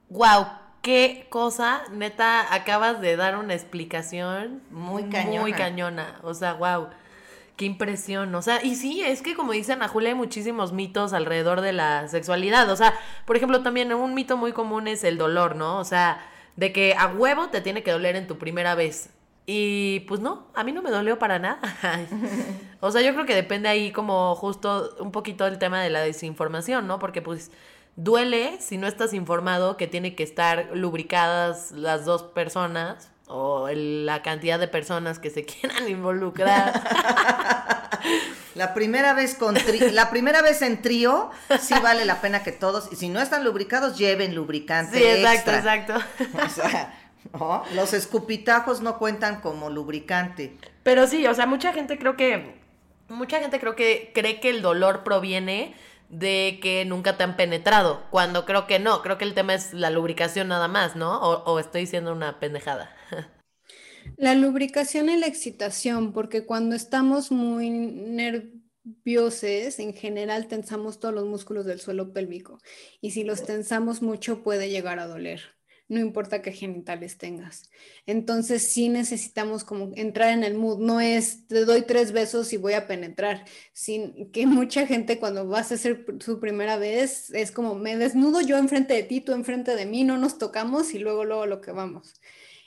[0.10, 0.46] Wow,
[0.82, 5.56] qué cosa, neta, acabas de dar una explicación Muy Muy cañona.
[5.56, 6.20] cañona.
[6.24, 6.90] O sea, wow.
[7.56, 8.36] Qué impresión.
[8.36, 11.72] O sea, y sí, es que como dice Ana Julia, hay muchísimos mitos alrededor de
[11.72, 12.70] la sexualidad.
[12.70, 12.94] O sea,
[13.26, 15.78] por ejemplo, también un mito muy común es el dolor, ¿no?
[15.78, 16.20] O sea,
[16.58, 19.10] de que a huevo te tiene que doler en tu primera vez.
[19.46, 21.60] Y pues no, a mí no me dolió para nada.
[22.82, 26.02] o sea, yo creo que depende ahí como justo un poquito el tema de la
[26.02, 27.00] desinformación, ¿no?
[27.00, 27.52] Porque pues
[27.96, 34.22] duele si no estás informado que tiene que estar lubricadas las dos personas o la
[34.22, 36.82] cantidad de personas que se quieran involucrar.
[38.56, 39.56] La primera vez con
[39.92, 43.44] la primera vez en trío sí vale la pena que todos y si no están
[43.44, 45.94] lubricados lleven lubricante Sí, exacto, exacto.
[46.46, 46.94] O sea,
[47.74, 50.58] los escupitajos no cuentan como lubricante.
[50.84, 52.56] Pero sí, o sea, mucha gente creo que
[53.10, 55.76] mucha gente creo que cree que el dolor proviene
[56.10, 59.74] de que nunca te han penetrado, cuando creo que no, creo que el tema es
[59.74, 61.20] la lubricación nada más, ¿no?
[61.20, 62.96] O, o estoy diciendo una pendejada.
[64.18, 71.26] La lubricación y la excitación, porque cuando estamos muy nerviosos, en general tensamos todos los
[71.26, 72.60] músculos del suelo pélvico
[73.02, 75.42] y si los tensamos mucho puede llegar a doler,
[75.88, 77.70] no importa qué genitales tengas.
[78.06, 82.58] Entonces sí necesitamos como entrar en el mood, no es te doy tres besos y
[82.58, 87.52] voy a penetrar, sin que mucha gente cuando vas a hacer su primera vez es
[87.52, 91.00] como me desnudo yo enfrente de ti, tú enfrente de mí, no nos tocamos y
[91.00, 92.14] luego luego lo que vamos.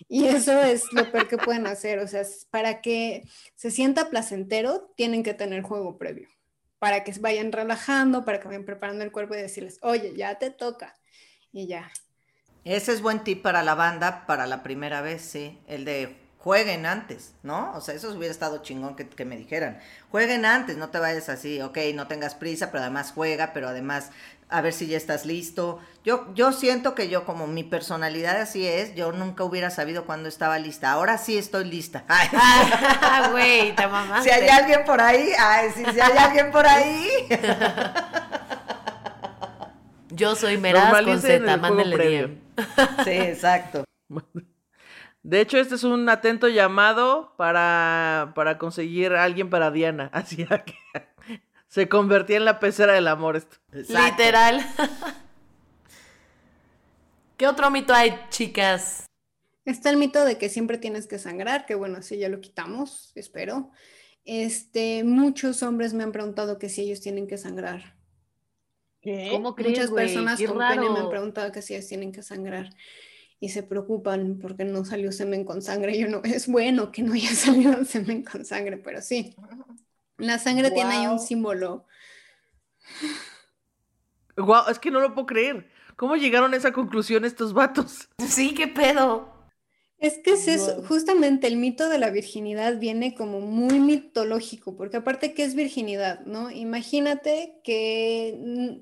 [0.08, 1.98] Y eso es lo peor que pueden hacer.
[1.98, 6.28] O sea, para que se sienta placentero, tienen que tener juego previo.
[6.78, 10.50] Para que vayan relajando, para que vayan preparando el cuerpo y decirles, oye, ya te
[10.50, 10.94] toca.
[11.52, 11.90] Y ya.
[12.64, 15.58] Ese es buen tip para la banda para la primera vez, sí.
[15.66, 17.72] El de jueguen antes, ¿no?
[17.74, 19.80] O sea, eso hubiera estado chingón que, que, me dijeran.
[20.10, 24.10] Jueguen antes, no te vayas así, ok, no tengas prisa, pero además juega, pero además
[24.48, 25.78] a ver si ya estás listo.
[26.04, 30.28] Yo, yo siento que yo, como mi personalidad así es, yo nunca hubiera sabido cuándo
[30.28, 30.90] estaba lista.
[30.90, 32.04] Ahora sí estoy lista.
[33.30, 34.22] Güey, te mamá.
[34.22, 37.08] Si hay alguien por ahí, ay, si, si hay alguien por ahí.
[40.10, 42.38] Yo soy Meraz con Z, mándele
[43.04, 43.84] Sí, exacto.
[45.28, 50.08] De hecho, este es un atento llamado para, para conseguir a alguien para Diana.
[50.14, 50.74] Así que
[51.66, 53.58] se convertía en la pecera del amor esto.
[53.74, 54.22] Exacto.
[54.22, 54.66] Literal.
[57.36, 59.04] ¿Qué otro mito hay, chicas?
[59.66, 63.12] Está el mito de que siempre tienes que sangrar, que bueno, sí ya lo quitamos,
[63.14, 63.70] espero.
[64.24, 67.98] Este, muchos hombres me han preguntado que si ellos tienen que sangrar.
[69.02, 69.28] ¿Qué?
[69.30, 70.06] ¿Cómo crees, Muchas wey?
[70.06, 70.80] personas Qué con raro.
[70.80, 72.70] pene me han preguntado que si ellos tienen que sangrar
[73.40, 75.98] y se preocupan porque no salió semen con sangre.
[75.98, 79.34] Yo no, es bueno que no haya salido semen con sangre, pero sí.
[80.16, 81.86] La sangre tiene ahí un símbolo.
[84.36, 85.70] Guau, es que no lo puedo creer.
[85.96, 88.08] ¿Cómo llegaron a esa conclusión estos vatos?
[88.28, 89.36] Sí, qué pedo.
[89.98, 94.98] Es que es eso, justamente el mito de la virginidad viene como muy mitológico, porque
[94.98, 96.20] aparte, ¿qué es virginidad?
[96.20, 96.52] ¿No?
[96.52, 98.80] Imagínate que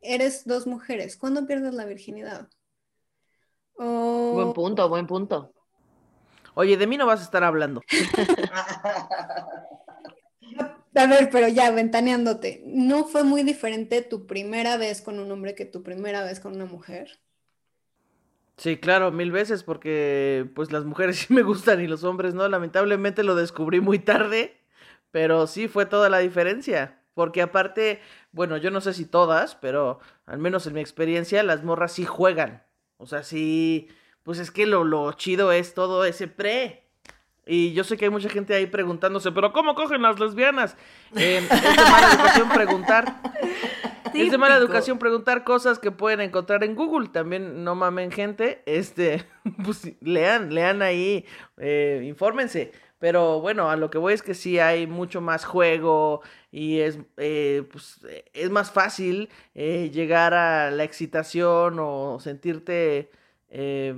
[0.00, 1.16] eres dos mujeres.
[1.16, 2.48] ¿Cuándo pierdes la virginidad?
[3.82, 5.52] Buen punto, buen punto.
[6.54, 7.82] Oye, de mí no vas a estar hablando.
[10.94, 15.54] A ver, pero ya, ventaneándote, ¿no fue muy diferente tu primera vez con un hombre
[15.54, 17.18] que tu primera vez con una mujer?
[18.58, 22.46] Sí, claro, mil veces, porque pues las mujeres sí me gustan y los hombres no.
[22.48, 24.60] Lamentablemente lo descubrí muy tarde,
[25.10, 26.98] pero sí fue toda la diferencia.
[27.14, 28.00] Porque aparte,
[28.32, 32.04] bueno, yo no sé si todas, pero al menos en mi experiencia, las morras sí
[32.06, 32.64] juegan.
[33.02, 33.88] O sea, sí,
[34.22, 36.84] pues es que lo, lo chido es todo ese pre.
[37.44, 40.76] Y yo sé que hay mucha gente ahí preguntándose, pero ¿cómo cogen las lesbianas?
[41.16, 43.20] Eh, es de mala educación preguntar.
[44.14, 47.08] Es de mala educación preguntar cosas que pueden encontrar en Google.
[47.08, 48.62] También no mamen gente.
[48.66, 49.24] Este,
[49.64, 52.70] pues lean, lean ahí, eh, infórmense.
[53.00, 56.98] Pero bueno, a lo que voy es que sí hay mucho más juego y es,
[57.16, 63.10] eh, pues, eh, es más fácil eh, llegar a la excitación o sentirte
[63.48, 63.94] eh,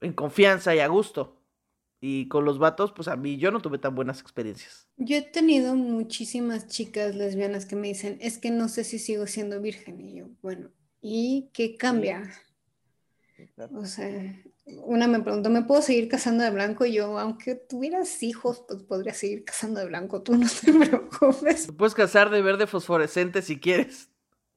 [0.00, 1.36] en confianza y a gusto.
[2.00, 4.88] Y con los vatos, pues a mí yo no tuve tan buenas experiencias.
[4.96, 9.26] Yo he tenido muchísimas chicas lesbianas que me dicen, es que no sé si sigo
[9.26, 10.00] siendo virgen.
[10.00, 10.70] Y yo, bueno,
[11.02, 12.30] ¿y qué cambia?
[13.74, 14.34] O sea,
[14.84, 16.84] una me preguntó, ¿me puedo seguir casando de blanco?
[16.84, 21.66] Y yo, aunque tuvieras hijos, pues podría seguir casando de blanco, tú no te preocupes.
[21.66, 24.10] Te puedes casar de verde fosforescente si quieres.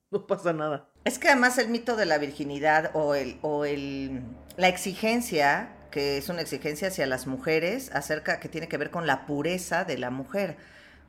[0.10, 0.90] No pasa nada.
[1.06, 4.22] Es que además el mito de la virginidad o el, o el
[4.58, 9.08] la exigencia, que es una exigencia hacia las mujeres, acerca que tiene que ver con
[9.08, 10.58] la pureza de la mujer.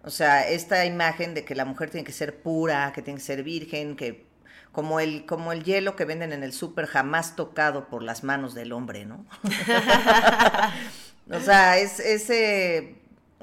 [0.05, 3.25] O sea, esta imagen de que la mujer tiene que ser pura, que tiene que
[3.25, 4.27] ser virgen, que
[4.73, 8.55] como el, como el hielo que venden en el súper jamás tocado por las manos
[8.55, 9.25] del hombre, ¿no?
[11.31, 12.97] o sea, es ese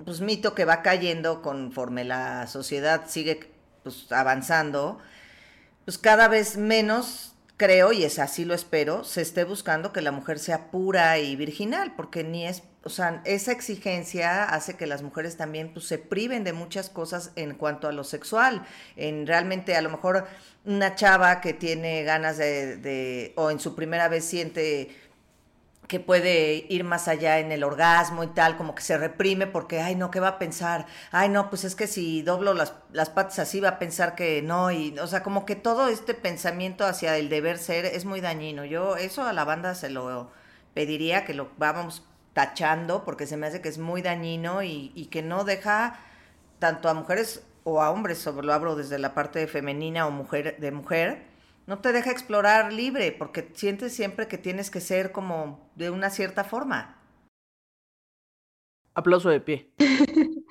[0.03, 3.51] pues, mito que va cayendo conforme la sociedad sigue
[3.83, 4.97] pues, avanzando,
[5.85, 7.28] pues cada vez menos
[7.59, 11.35] creo, y es así lo espero, se esté buscando que la mujer sea pura y
[11.35, 15.97] virginal, porque ni es, o sea, esa exigencia hace que las mujeres también pues, se
[15.97, 18.65] priven de muchas cosas en cuanto a lo sexual.
[18.95, 20.25] En realmente, a lo mejor
[20.63, 24.95] una chava que tiene ganas de, de o en su primera vez siente
[25.89, 29.81] que puede ir más allá en el orgasmo y tal, como que se reprime porque,
[29.81, 30.85] ay, no, ¿qué va a pensar?
[31.11, 34.43] Ay, no, pues es que si doblo las, las patas así va a pensar que
[34.43, 38.21] no, y, o sea, como que todo este pensamiento hacia el deber ser es muy
[38.21, 38.65] dañino.
[38.65, 40.31] Yo eso a la banda se lo
[40.75, 45.07] pediría que lo vamos tachando porque se me hace que es muy dañino y, y
[45.07, 45.99] que no deja
[46.59, 50.57] tanto a mujeres o a hombres, sobre lo hablo desde la parte femenina o mujer
[50.59, 51.28] de mujer,
[51.69, 56.09] no te deja explorar libre porque sientes siempre que tienes que ser como de una
[56.09, 56.99] cierta forma.
[58.95, 59.71] Aplauso de pie.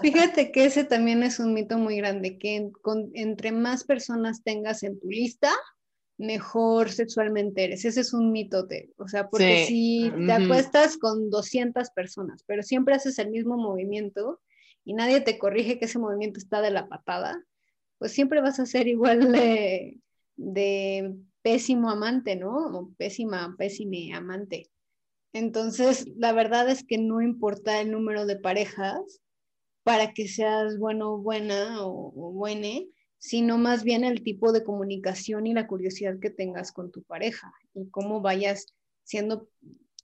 [0.00, 2.70] Fíjate que ese también es un mito muy grande, que
[3.14, 5.50] entre más personas tengas en tu lista,
[6.16, 7.84] mejor sexualmente eres.
[7.84, 8.92] Ese es un mitote.
[8.98, 14.40] O sea, porque si te acuestas con 200 personas, pero siempre haces el mismo movimiento
[14.84, 17.44] y nadie te corrige que ese movimiento está de la patada,
[17.98, 19.98] pues siempre vas a ser igual de
[20.42, 22.78] de pésimo amante, ¿no?
[22.78, 24.70] O pésima, pésime amante.
[25.32, 29.22] Entonces, la verdad es que no importa el número de parejas
[29.82, 35.46] para que seas bueno, buena o, o buene, sino más bien el tipo de comunicación
[35.46, 38.74] y la curiosidad que tengas con tu pareja y cómo vayas
[39.04, 39.48] siendo,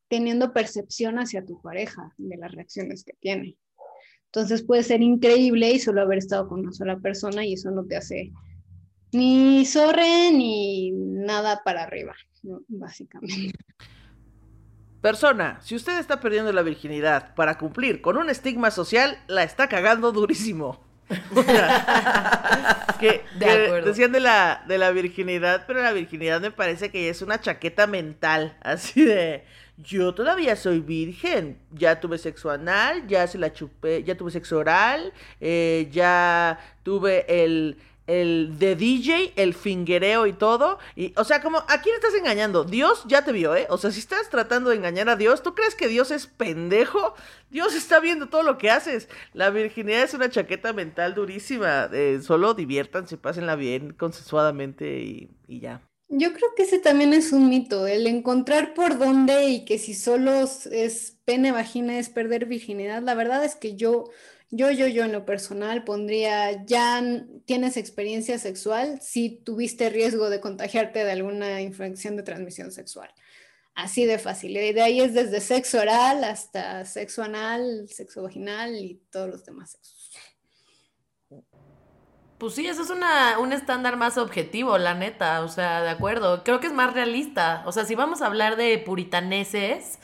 [0.08, 3.58] teniendo percepción hacia tu pareja de las reacciones que tiene.
[4.26, 7.86] Entonces puede ser increíble y solo haber estado con una sola persona y eso no
[7.86, 8.32] te hace
[9.12, 12.14] ni zorre ni nada para arriba,
[12.68, 13.58] básicamente.
[15.00, 19.68] Persona, si usted está perdiendo la virginidad para cumplir con un estigma social, la está
[19.68, 20.84] cagando durísimo.
[22.98, 23.22] que,
[23.84, 27.86] decían de la, de la virginidad, pero la virginidad me parece que es una chaqueta
[27.86, 29.44] mental, así de
[29.78, 34.58] yo todavía soy virgen, ya tuve sexo anal, ya se la chupé, ya tuve sexo
[34.58, 40.78] oral, eh, ya tuve el, el de DJ, el fingereo y todo.
[40.96, 42.64] Y, o sea, como, ¿a quién estás engañando?
[42.64, 43.66] Dios ya te vio, ¿eh?
[43.70, 47.14] O sea, si estás tratando de engañar a Dios, ¿tú crees que Dios es pendejo?
[47.50, 49.08] Dios está viendo todo lo que haces.
[49.34, 51.88] La virginidad es una chaqueta mental durísima.
[51.92, 55.82] Eh, solo diviértanse, pásenla bien, consensuadamente y, y ya.
[56.10, 59.92] Yo creo que ese también es un mito, el encontrar por dónde y que si
[59.92, 63.02] solo es pene, vagina es perder virginidad.
[63.02, 64.04] La verdad es que yo
[64.50, 67.02] yo, yo, yo en lo personal pondría, ya
[67.44, 73.10] tienes experiencia sexual si tuviste riesgo de contagiarte de alguna infección de transmisión sexual.
[73.74, 74.56] Así de fácil.
[74.56, 79.44] Y de ahí es desde sexo oral hasta sexo anal, sexo vaginal y todos los
[79.44, 80.10] demás sexos.
[82.38, 86.44] Pues sí, eso es una, un estándar más objetivo, la neta, o sea, de acuerdo.
[86.44, 87.62] Creo que es más realista.
[87.66, 89.98] O sea, si vamos a hablar de puritaneses,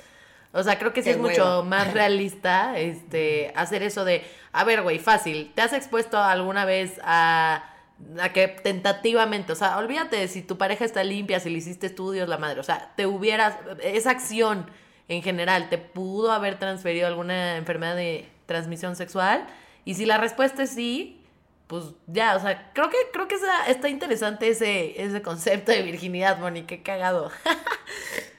[0.54, 4.82] o sea, creo que sí es mucho más realista este, hacer eso de, a ver,
[4.82, 7.74] güey, fácil, ¿te has expuesto alguna vez a,
[8.20, 11.88] a que tentativamente, o sea, olvídate de si tu pareja está limpia, si le hiciste
[11.88, 14.70] estudios, la madre, o sea, te hubieras, esa acción
[15.08, 19.46] en general, ¿te pudo haber transferido alguna enfermedad de transmisión sexual?
[19.84, 21.20] Y si la respuesta es sí,
[21.66, 23.36] pues ya, o sea, creo que, creo que
[23.66, 27.32] está interesante ese, ese concepto de virginidad, Moni, qué cagado.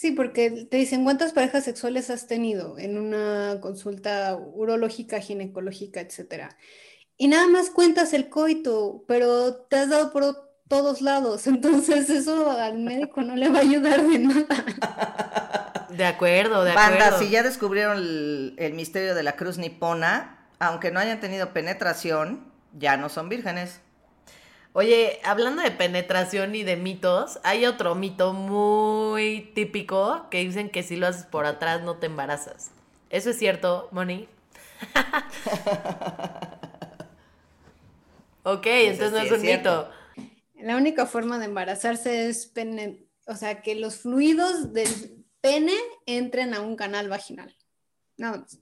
[0.00, 6.56] Sí, porque te dicen cuántas parejas sexuales has tenido en una consulta urológica, ginecológica, etcétera.
[7.16, 12.48] Y nada más cuentas el coito, pero te has dado por todos lados, entonces eso
[12.48, 15.86] al médico no le va a ayudar de nada.
[15.90, 16.98] De acuerdo, de acuerdo.
[17.00, 17.98] Banda, si ya descubrieron
[18.56, 23.80] el misterio de la cruz nipona, aunque no hayan tenido penetración, ya no son vírgenes.
[24.72, 30.82] Oye, hablando de penetración y de mitos, hay otro mito muy típico que dicen que
[30.82, 32.70] si lo haces por atrás no te embarazas.
[33.10, 34.28] ¿Eso es cierto, Moni?
[38.42, 39.90] ok, entonces no es un mito.
[40.54, 45.74] La única forma de embarazarse es pene, o sea, que los fluidos del pene
[46.06, 47.56] entren a un canal vaginal.
[48.16, 48.58] Nada más.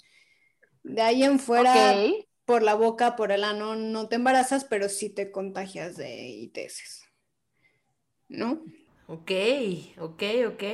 [0.82, 1.94] De ahí en fuera,
[2.46, 7.04] por la boca, por el ano, no te embarazas, pero sí te contagias de ITS.
[8.28, 8.62] ¿No?
[9.08, 9.30] Ok,
[9.98, 10.64] ok, ok.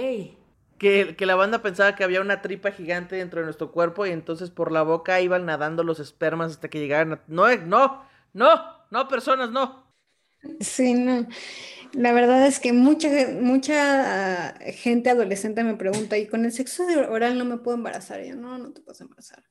[0.78, 4.10] Que, que, la banda pensaba que había una tripa gigante dentro de nuestro cuerpo y
[4.10, 7.24] entonces por la boca iban nadando los espermas hasta que llegaran a...
[7.28, 8.48] No, no, no,
[8.90, 9.86] no, personas, no.
[10.60, 11.28] Sí, no.
[11.92, 13.08] La verdad es que mucha,
[13.40, 18.24] mucha ah, gente adolescente me pregunta, ¿y con el sexo oral no me puedo embarazar?
[18.24, 19.44] Y yo, no, no te puedes embarazar.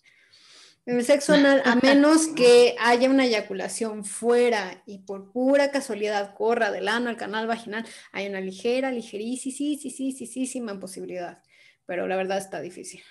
[0.85, 6.71] El sexo anal, a menos que haya una eyaculación fuera y por pura casualidad corra
[6.71, 10.61] del ano al canal vaginal, hay una ligera, ligerísima, sí, sí, sí, sí, sí, sí,
[10.79, 11.41] posibilidad.
[11.85, 13.01] Pero la verdad está difícil.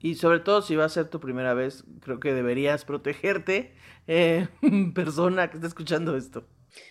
[0.00, 3.74] Y sobre todo si va a ser tu primera vez, creo que deberías protegerte,
[4.06, 4.48] eh,
[4.94, 6.46] persona que está escuchando esto.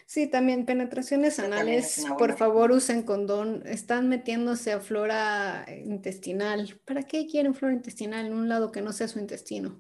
[0.05, 3.63] Sí, también penetraciones anales, por favor usen condón.
[3.65, 6.79] Están metiéndose a flora intestinal.
[6.85, 9.79] ¿Para qué quieren flora intestinal en un lado que no sea su intestino?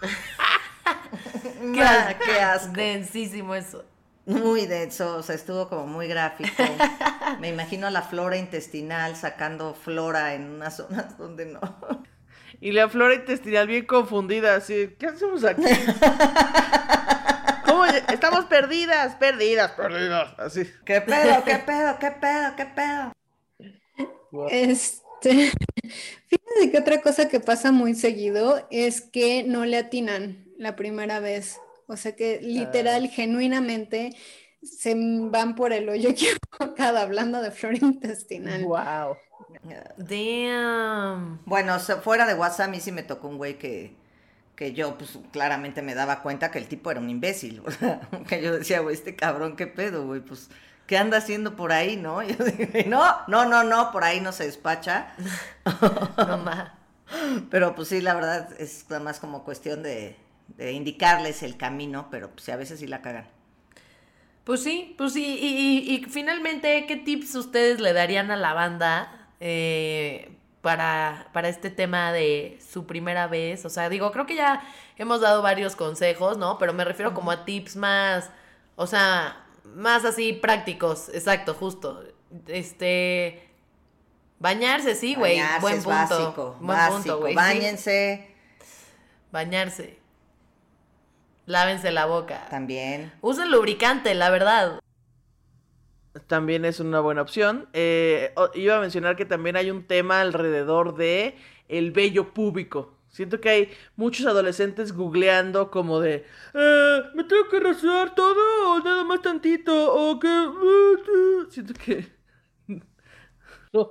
[1.74, 2.72] qué, qué asco.
[2.72, 3.84] Densísimo eso.
[4.26, 6.62] Muy denso, o sea, estuvo como muy gráfico.
[7.40, 11.60] Me imagino la flora intestinal sacando flora en unas zonas donde no.
[12.60, 15.62] Y la flora intestinal bien confundida, así, ¿qué hacemos aquí?
[18.12, 20.64] Estamos perdidas, perdidas, perdidas, así.
[20.84, 23.12] ¿Qué pedo, qué pedo, qué pedo, qué pedo?
[24.50, 25.52] Este,
[26.26, 31.20] fíjate que otra cosa que pasa muy seguido es que no le atinan la primera
[31.20, 31.60] vez.
[31.86, 33.12] O sea que literal, ah.
[33.12, 34.16] genuinamente,
[34.62, 38.64] se van por el hoyo equivocado hablando de flora intestinal.
[38.64, 39.16] Wow.
[39.96, 41.40] Damn.
[41.44, 43.96] Bueno, fuera de WhatsApp, a mí sí me tocó un güey que,
[44.60, 47.98] que yo pues claramente me daba cuenta que el tipo era un imbécil, o sea,
[48.28, 50.20] que yo decía, güey, este cabrón, ¿qué pedo, güey?
[50.20, 50.50] Pues,
[50.86, 52.22] ¿qué anda haciendo por ahí, no?
[52.22, 55.14] yo dije, no, no, no, no, por ahí no se despacha.
[56.18, 56.72] no más.
[57.50, 60.18] Pero pues sí, la verdad es nada más como cuestión de,
[60.58, 63.28] indicarles el camino, pero pues sí, a veces sí la cagan.
[64.44, 69.30] Pues sí, pues sí, y, y, finalmente, ¿qué tips ustedes le darían a la banda
[69.40, 73.64] eh, para, para este tema de su primera vez.
[73.64, 74.62] O sea, digo, creo que ya
[74.96, 76.58] hemos dado varios consejos, ¿no?
[76.58, 78.30] Pero me refiero como a tips más,
[78.76, 82.04] o sea, más así prácticos, exacto, justo.
[82.46, 83.48] Este,
[84.38, 85.88] bañarse, sí, güey, buen punto.
[85.90, 87.34] Básico, buen punto, güey.
[87.34, 88.34] Báñense.
[89.32, 89.98] Bañarse.
[91.46, 92.46] Lávense la boca.
[92.50, 93.12] También.
[93.22, 94.80] Usen lubricante, la verdad
[96.26, 97.68] también es una buena opción.
[97.72, 101.34] Eh, iba a mencionar que también hay un tema alrededor de
[101.68, 102.96] el vello púbico.
[103.08, 108.78] Siento que hay muchos adolescentes googleando como de, eh, ¿me tengo que rasurar todo o
[108.80, 109.92] nada más tantito?
[109.92, 110.28] O que...
[111.50, 112.06] Siento que...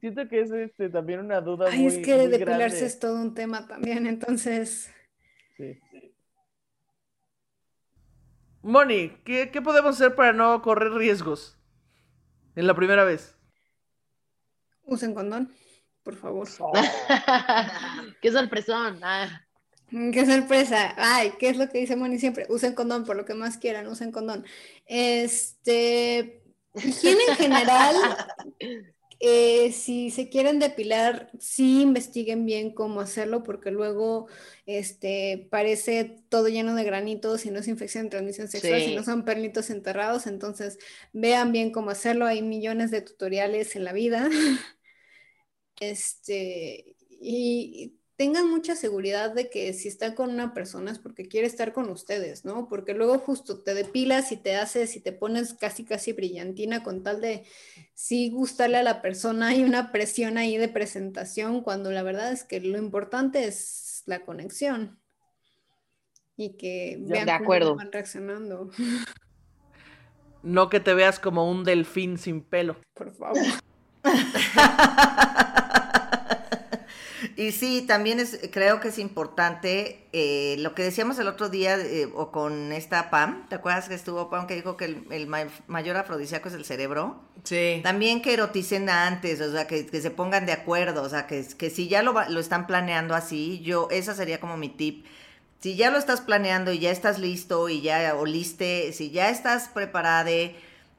[0.00, 3.66] Siento que es este, también una duda Ay, es que depilarse es todo un tema
[3.66, 4.92] también, entonces...
[5.56, 5.80] Sí.
[8.64, 11.58] Moni, ¿qué, podemos hacer para no correr riesgos
[12.56, 13.36] en la primera vez?
[14.84, 15.52] Usen condón,
[16.02, 16.48] por favor.
[18.22, 19.00] qué sorpresón.
[19.02, 19.42] Ah.
[19.90, 20.94] Qué sorpresa.
[20.96, 22.46] Ay, ¿qué es lo que dice Moni siempre?
[22.48, 24.46] Usen condón por lo que más quieran, usen condón.
[24.86, 26.42] Este,
[26.74, 27.94] higiene en general,
[29.20, 34.28] eh, si se quieren depilar, sí investiguen bien cómo hacerlo, porque luego
[34.66, 39.24] este, parece todo lleno de granitos y no es infección de transmisión sexual, sino son
[39.24, 40.26] perlitos enterrados.
[40.26, 40.78] Entonces,
[41.12, 42.26] vean bien cómo hacerlo.
[42.26, 44.28] Hay millones de tutoriales en la vida.
[45.80, 51.46] Este, y tengan mucha seguridad de que si están con una persona es porque quiere
[51.46, 52.68] estar con ustedes, ¿no?
[52.68, 57.02] Porque luego justo te depilas y te haces y te pones casi casi brillantina con
[57.02, 57.44] tal de
[57.94, 62.44] sí gustarle a la persona y una presión ahí de presentación cuando la verdad es
[62.44, 65.00] que lo importante es la conexión
[66.36, 68.70] y que vean cómo van reaccionando.
[70.42, 72.76] No que te veas como un delfín sin pelo.
[72.94, 73.38] Por favor.
[77.36, 81.76] Y sí, también es, creo que es importante eh, lo que decíamos el otro día
[81.78, 85.26] eh, o con esta Pam, ¿te acuerdas que estuvo Pam que dijo que el,
[85.66, 87.20] mayor afrodisíaco es el cerebro?
[87.42, 87.80] Sí.
[87.82, 91.70] También que eroticen antes, o sea, que, se pongan de acuerdo, o sea, que, que
[91.70, 95.04] si ya lo, lo están planeando así, yo, esa sería como mi tip.
[95.58, 99.68] Si ya lo estás planeando y ya estás listo y ya oliste, si ya estás
[99.68, 100.30] preparada,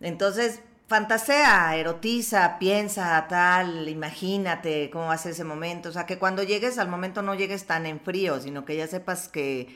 [0.02, 5.90] entonces fantasea, erotiza, piensa, tal, imagínate cómo va a ser ese momento.
[5.90, 8.88] O sea, que cuando llegues al momento no llegues tan en frío, sino que ya
[8.88, 9.76] sepas que,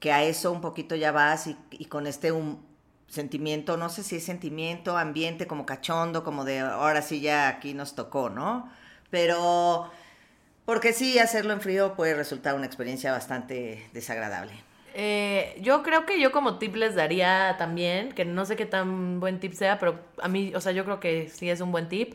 [0.00, 2.64] que a eso un poquito ya vas y, con este un
[3.08, 7.74] sentimiento, no sé si es sentimiento, ambiente como cachondo, como de ahora sí ya aquí
[7.74, 8.70] nos tocó, ¿no?
[9.10, 9.90] Pero,
[10.64, 14.54] porque sí, hacerlo en frío puede resultar una experiencia bastante desagradable.
[14.96, 19.18] Eh, yo creo que yo como tip les daría también, que no sé qué tan
[19.18, 21.88] buen tip sea, pero a mí, o sea, yo creo que sí es un buen
[21.88, 22.14] tip.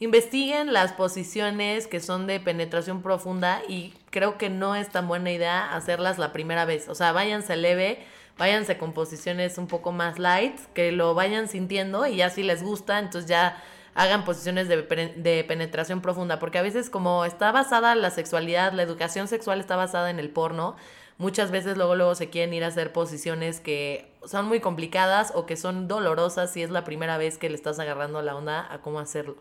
[0.00, 5.30] Investiguen las posiciones que son de penetración profunda y creo que no es tan buena
[5.30, 6.88] idea hacerlas la primera vez.
[6.88, 8.00] O sea, váyanse leve,
[8.36, 12.62] váyanse con posiciones un poco más light, que lo vayan sintiendo y ya si les
[12.62, 13.62] gusta, entonces ya
[13.94, 14.82] hagan posiciones de,
[15.16, 19.76] de, penetración profunda, porque a veces como está basada la sexualidad, la educación sexual está
[19.76, 20.76] basada en el porno,
[21.18, 25.46] muchas veces luego luego se quieren ir a hacer posiciones que son muy complicadas o
[25.46, 28.80] que son dolorosas si es la primera vez que le estás agarrando la onda a
[28.80, 29.36] cómo hacerlo.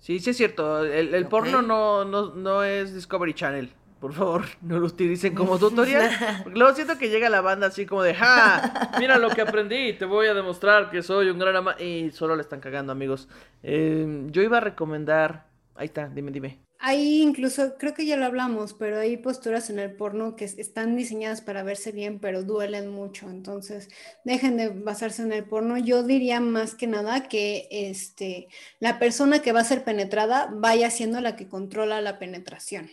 [0.00, 3.72] Sí, sí es cierto, el, porno no, no, no es Discovery Channel
[4.02, 6.10] por favor, no lo utilicen como tutorial.
[6.42, 8.90] Porque luego siento que llega la banda así como de, ¡ja!
[8.98, 11.76] Mira lo que aprendí, te voy a demostrar que soy un gran ama.
[11.78, 13.28] Y solo le están cagando, amigos.
[13.62, 15.46] Eh, yo iba a recomendar.
[15.76, 16.58] Ahí está, dime, dime.
[16.84, 20.96] Hay incluso, creo que ya lo hablamos, pero hay posturas en el porno que están
[20.96, 23.30] diseñadas para verse bien, pero duelen mucho.
[23.30, 23.88] Entonces,
[24.24, 25.78] dejen de basarse en el porno.
[25.78, 28.48] Yo diría más que nada que este,
[28.80, 32.90] la persona que va a ser penetrada vaya siendo la que controla la penetración.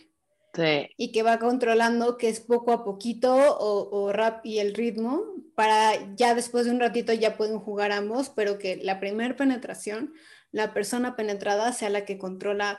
[0.96, 5.24] Y que va controlando que es poco a poquito o, rap y el ritmo
[5.56, 10.14] para ya después de un ratito ya pueden jugar ambos, pero que la primera penetración,
[10.52, 12.78] la persona penetrada sea la que controla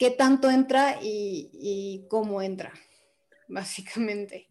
[0.00, 2.72] qué tanto entra y, cómo entra,
[3.48, 4.48] básicamente.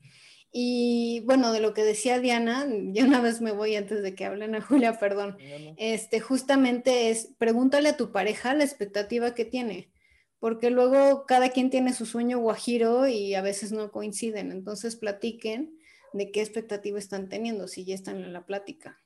[0.51, 4.25] Y bueno, de lo que decía Diana, yo una vez me voy antes de que
[4.25, 5.37] hablen a Julia, perdón.
[5.77, 9.91] Este, justamente es, pregúntale a tu pareja la expectativa que tiene
[10.39, 14.53] porque luego cada quien tiene su sueño guajiro y a veces no coinciden.
[14.53, 15.77] Entonces platiquen
[16.13, 18.97] de qué expectativa están teniendo, si ya están en la plática.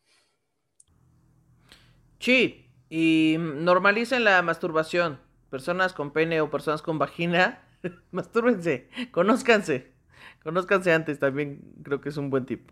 [2.20, 5.20] Sí, y normalicen la masturbación.
[5.54, 7.62] Personas con pene o personas con vagina,
[8.12, 9.94] mastúrbense, conózcanse.
[10.42, 12.72] Conózcanse antes también, creo que es un buen tip.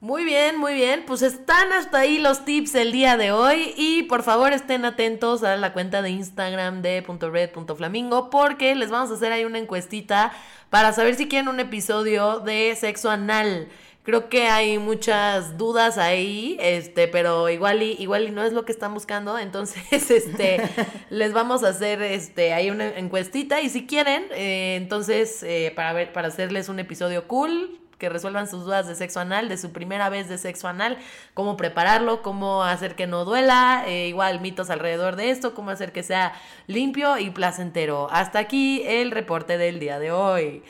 [0.00, 1.04] Muy bien, muy bien.
[1.06, 3.74] Pues están hasta ahí los tips el día de hoy.
[3.76, 9.10] Y por favor estén atentos a la cuenta de Instagram de .red.flamingo porque les vamos
[9.10, 10.32] a hacer ahí una encuestita
[10.70, 13.68] para saber si quieren un episodio de sexo anal.
[14.08, 18.64] Creo que hay muchas dudas ahí, este, pero igual y, igual y no es lo
[18.64, 19.38] que están buscando.
[19.38, 20.62] Entonces, este,
[21.10, 23.60] les vamos a hacer este, ahí una encuestita.
[23.60, 28.48] Y si quieren, eh, entonces, eh, para ver, para hacerles un episodio cool, que resuelvan
[28.48, 30.96] sus dudas de sexo anal, de su primera vez de sexo anal,
[31.34, 35.92] cómo prepararlo, cómo hacer que no duela, eh, igual mitos alrededor de esto, cómo hacer
[35.92, 36.32] que sea
[36.66, 38.08] limpio y placentero.
[38.10, 40.62] Hasta aquí el reporte del día de hoy.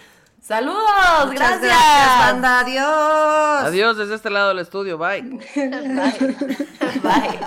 [0.49, 1.31] ¡Saludos!
[1.31, 1.61] gracias.
[1.61, 2.61] gracias, banda.
[2.61, 3.65] Adiós.
[3.67, 4.97] Adiós desde este lado del estudio.
[4.97, 5.21] Bye.
[5.55, 7.01] Bye.
[7.03, 7.39] Bye.